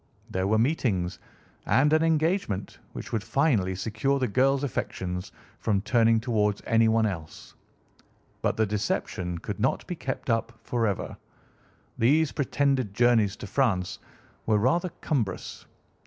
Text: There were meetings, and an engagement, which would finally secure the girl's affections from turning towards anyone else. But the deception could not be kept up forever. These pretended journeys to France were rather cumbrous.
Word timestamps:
There 0.31 0.47
were 0.47 0.57
meetings, 0.57 1.19
and 1.67 1.93
an 1.93 2.01
engagement, 2.01 2.79
which 2.93 3.13
would 3.13 3.23
finally 3.23 3.75
secure 3.75 4.17
the 4.17 4.27
girl's 4.27 4.63
affections 4.63 5.31
from 5.59 5.81
turning 5.81 6.19
towards 6.19 6.63
anyone 6.65 7.05
else. 7.05 7.53
But 8.41 8.57
the 8.57 8.65
deception 8.65 9.37
could 9.37 9.59
not 9.59 9.85
be 9.85 9.95
kept 9.95 10.27
up 10.31 10.57
forever. 10.63 11.15
These 11.99 12.31
pretended 12.31 12.95
journeys 12.95 13.35
to 13.35 13.45
France 13.45 13.99
were 14.47 14.57
rather 14.57 14.89
cumbrous. 15.01 15.67